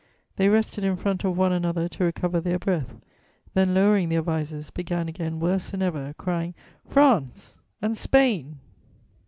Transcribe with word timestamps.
They 0.37 0.49
rested 0.49 0.83
in 0.83 0.95
front 0.97 1.23
of 1.25 1.37
one 1.37 1.53
another 1.53 1.87
to 1.89 2.03
recover 2.03 2.41
their 2.41 2.57
breath; 2.57 2.95
then, 3.53 3.75
lowering 3.75 4.09
their 4.09 4.23
visors, 4.23 4.71
began 4.71 5.07
again 5.07 5.39
worse 5.39 5.69
than 5.69 5.83
ever, 5.83 6.15
crying 6.17 6.55
"France!" 6.87 7.55
and 7.83 7.95
"Spain!'" 7.95 8.57